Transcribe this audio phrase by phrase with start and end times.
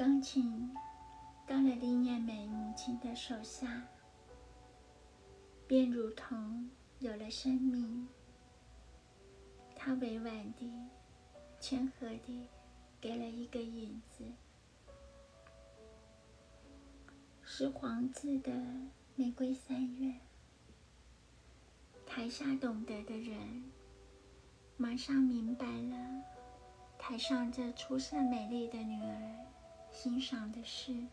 [0.00, 0.72] 钢琴
[1.46, 3.86] 到了林念美母亲的手下，
[5.66, 6.70] 便如同
[7.00, 8.08] 有了生命。
[9.76, 10.72] 他委婉地、
[11.60, 12.48] 谦和地
[12.98, 14.24] 给了一个影子，
[17.42, 18.50] 是黄字的
[19.16, 20.14] 玫瑰三月。
[22.06, 23.70] 台下懂得的人，
[24.78, 26.24] 马上明白了
[26.98, 29.36] 台上这出色美丽的女儿
[29.92, 31.06] 欣赏的是。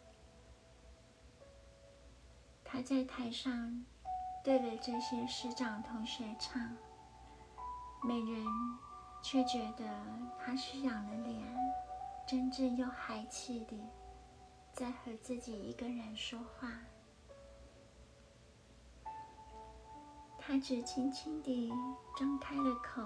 [2.64, 3.86] 他在台上
[4.44, 6.76] 对着这些师长同学唱。
[8.04, 8.46] 美人
[9.22, 9.84] 却觉得
[10.40, 11.44] 他是仰了脸，
[12.28, 13.76] 真正又孩气的
[14.72, 16.72] 在和自己一个人说话。
[20.38, 21.74] 他只轻轻地
[22.16, 23.02] 张开了口，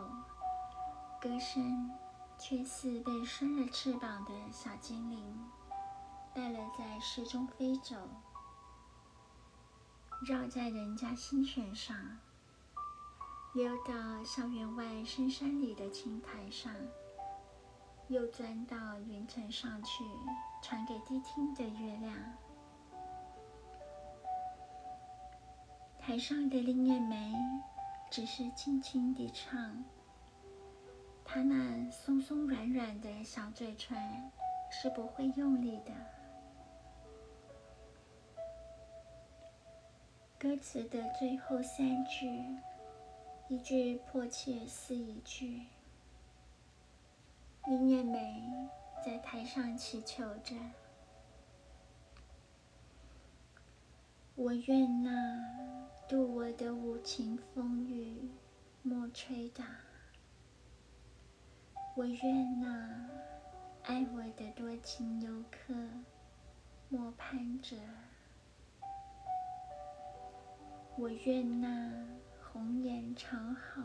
[1.22, 1.90] 歌声
[2.38, 5.50] 却似被生了翅膀的小精灵，
[6.34, 7.96] 带了在诗中飞走，
[10.28, 11.96] 绕在人家心弦上。
[13.54, 16.74] 溜到校园外深山里的青苔上，
[18.08, 20.06] 又钻到云层上去，
[20.64, 22.16] 传给谛听的月亮。
[26.00, 27.36] 台上的林月梅
[28.10, 29.84] 只是轻轻地唱，
[31.26, 34.00] 她那松松软软的小嘴唇
[34.72, 35.92] 是不会用力的。
[40.42, 42.58] 歌词的最后三句。
[43.48, 45.68] 一句迫切似一句，
[47.68, 48.42] 林燕梅
[49.06, 50.56] 在台上祈求着
[54.34, 55.46] ：“我愿那
[56.10, 58.32] 渡我的无情风雨
[58.82, 59.64] 莫吹打，
[61.96, 63.10] 我愿那
[63.84, 65.76] 爱我的多情游客
[66.90, 67.76] 莫攀折，
[71.02, 71.92] 我愿那。”
[72.54, 73.82] 红颜长好，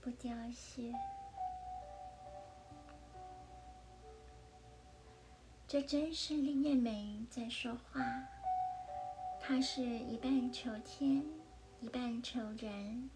[0.00, 0.92] 不凋谢。
[5.66, 8.02] 这真是林燕梅在说话。
[9.40, 11.24] 她是一半求天，
[11.80, 13.08] 一半求人。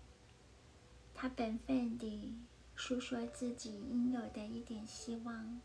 [1.15, 2.35] 她本分地
[2.75, 5.61] 诉说自己应有的一点希望，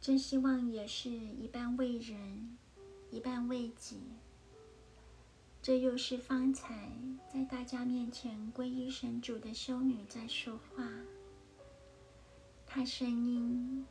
[0.00, 2.56] 真希望也是一半为人，
[3.10, 4.00] 一半为己。
[5.60, 6.90] 这又是方才
[7.32, 10.88] 在大家面前皈依神主的修女在说话，
[12.66, 13.86] 她声音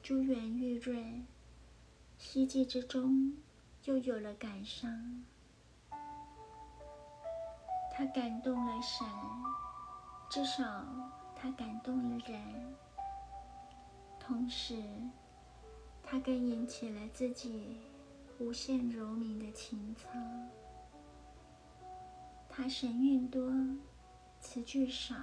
[0.00, 1.26] 珠圆玉润，
[2.18, 3.34] 希冀之中
[3.84, 5.24] 又有了感伤。
[7.90, 9.04] 她感动了神，
[10.30, 10.62] 至少
[11.34, 12.40] 她感动了人，
[14.20, 14.80] 同时
[16.00, 17.78] 她更引起了自己
[18.38, 20.08] 无限柔冥的情操。
[22.60, 23.52] 他神韵多，
[24.40, 25.14] 词句少。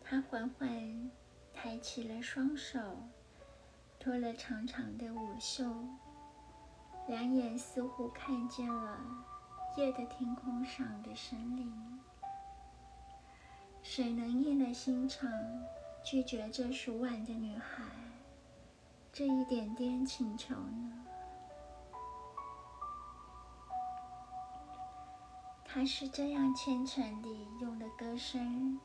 [0.00, 1.10] 他缓缓
[1.52, 2.78] 抬起了双手，
[3.98, 5.68] 脱了长长的舞袖，
[7.08, 8.96] 两眼似乎看见了
[9.76, 12.00] 夜的天空上的神灵。
[13.82, 15.28] 谁能硬了心肠，
[16.04, 17.82] 拒绝这熟婉的女孩
[19.12, 21.06] 这一点点请求呢？
[25.78, 28.80] 他是这样虔诚地用的歌声，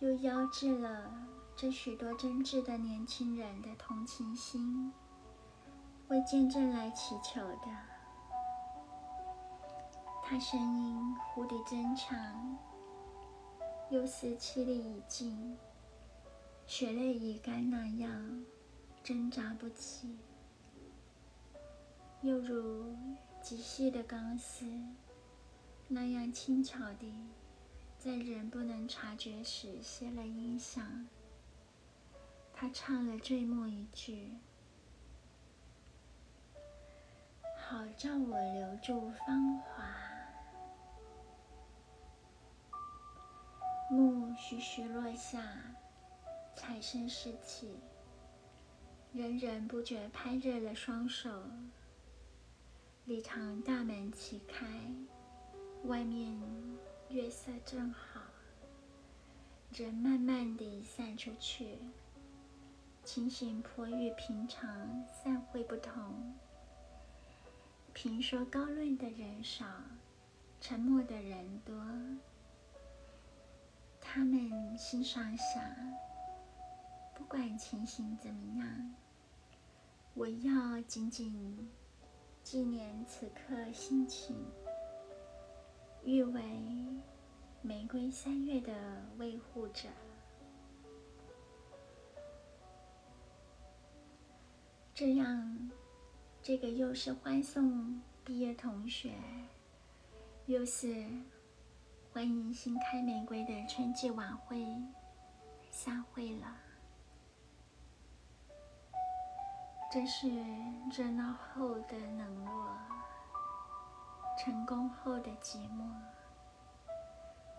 [0.00, 1.08] 又邀致了
[1.54, 4.92] 这许多真挚的年轻人的同情心，
[6.08, 7.68] 为见证来祈求的。
[10.24, 12.58] 他声音忽地增强，
[13.90, 15.56] 又似气力已尽、
[16.66, 18.44] 血泪已干那样
[19.04, 20.18] 挣扎不起，
[22.20, 22.96] 又如
[23.40, 24.66] 极细的钢丝。
[25.88, 27.14] 那样轻巧地，
[27.96, 31.06] 在人不能察觉时歇了音响。
[32.52, 34.32] 他唱了最末一句
[37.56, 39.84] ：“好叫我留住芳华。”
[43.88, 45.40] 幕徐徐落下，
[46.56, 47.78] 彩声四起，
[49.12, 51.44] 人人不觉拍热了双手。
[53.04, 54.66] 礼堂大门齐开。
[55.86, 56.36] 外面
[57.10, 58.20] 月色正好，
[59.70, 61.78] 人慢慢地散出去，
[63.04, 66.34] 情形颇与平常散会不同。
[67.92, 69.64] 评说高论的人少，
[70.60, 71.74] 沉默的人多。
[74.00, 75.62] 他们心上想：
[77.14, 78.94] 不管情形怎么样，
[80.14, 81.70] 我要紧紧
[82.42, 84.36] 纪念此刻心情，
[86.06, 86.40] 誉为
[87.62, 88.72] 玫瑰三月的
[89.18, 89.88] 维护者。
[94.94, 95.70] 这样，
[96.40, 99.14] 这个又是欢送毕业同学，
[100.46, 101.04] 又是
[102.12, 104.64] 欢迎新开玫瑰的春季晚会
[105.70, 106.56] 散会了。
[109.90, 110.28] 这是
[110.96, 112.78] 热闹后的冷落，
[114.46, 115.90] 成功后的寂寞，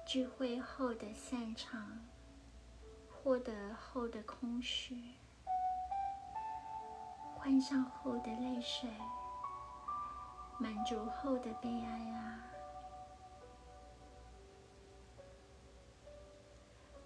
[0.06, 2.00] 聚会后的散场，
[3.12, 4.96] 获得后的空虚。
[7.36, 8.90] 欢笑后的泪水，
[10.58, 12.40] 满足后的悲哀啊！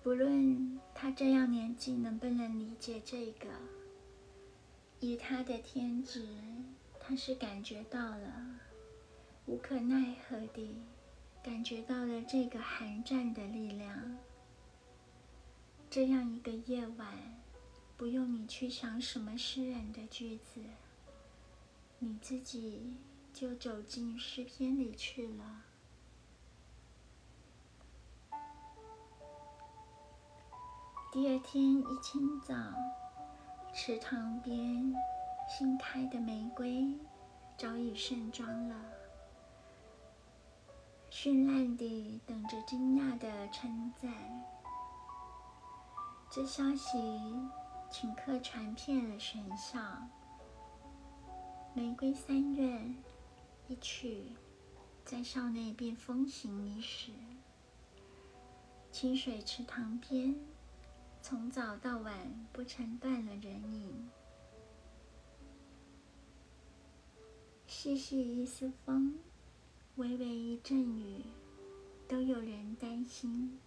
[0.03, 3.47] 不论他这样年纪能不能理解这个，
[4.99, 6.27] 以他的天职，
[6.99, 8.31] 他是感觉到了，
[9.51, 10.77] 无可奈何地
[11.43, 14.17] 感觉到了这个寒战的力量。
[15.89, 17.37] 这样一个夜晚。
[17.97, 20.59] 不用你去想什么诗人的句子，
[21.99, 22.97] 你自己
[23.31, 25.61] 就走进诗篇里去了。
[31.11, 32.55] 第二天一清早，
[33.71, 34.95] 池塘边
[35.47, 36.97] 新开的玫瑰
[37.55, 38.75] 早已盛装了，
[41.11, 44.11] 绚烂地等着惊讶的称赞。
[46.31, 46.97] 这消息。
[47.93, 49.77] 顷刻传遍了全校，
[51.73, 52.81] 玫瑰三月
[53.67, 54.31] 一曲
[55.03, 57.11] 在校内便风行一时。
[58.93, 60.33] 清水池塘边，
[61.21, 62.15] 从早到晚
[62.53, 64.09] 不曾断了人影。
[67.67, 69.19] 细细一丝风，
[69.95, 71.25] 微微一阵雨，
[72.07, 73.59] 都有人担心。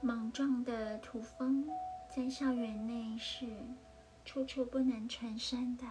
[0.00, 1.68] 莽撞的土风。
[2.14, 3.46] 在校园内是
[4.22, 5.86] 处处不能存身的，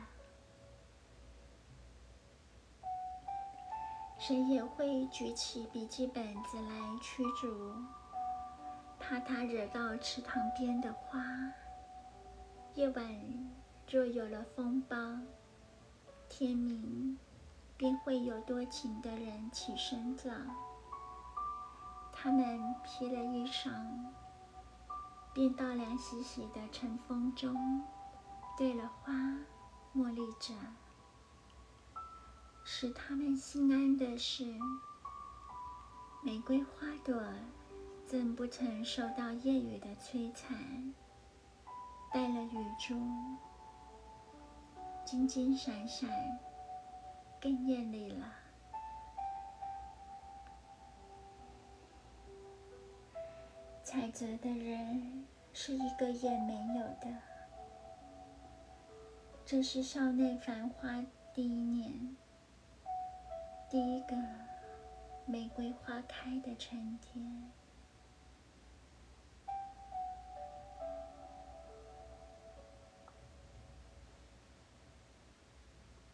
[4.19, 7.73] 谁也会举起笔记本子来驱逐，
[8.99, 11.25] 怕它惹到池塘边的花。
[12.75, 13.49] 夜晚
[13.89, 14.95] 若有了风暴，
[16.29, 17.17] 天明
[17.81, 20.55] 便会有多情的人起身了。
[22.13, 23.71] 他们披了衣裳。
[25.33, 27.81] 便到凉洗洗的晨风中，
[28.57, 29.13] 对了花
[29.95, 30.53] 茉莉着，
[32.65, 34.43] 使他们心安的是，
[36.21, 37.23] 玫瑰花朵
[38.05, 40.93] 怎不曾受到夜雨的摧残，
[42.13, 42.93] 带了雨珠，
[45.05, 46.09] 金金闪闪，
[47.41, 48.33] 更艳丽了。
[53.83, 57.07] 采泽的人是一个也没有的。
[59.43, 61.03] 这是校内繁花
[61.33, 62.15] 第一年，
[63.69, 64.15] 第一个
[65.25, 67.51] 玫瑰花开的春天。